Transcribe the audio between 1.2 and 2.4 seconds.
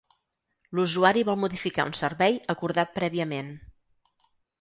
vol modificar un servei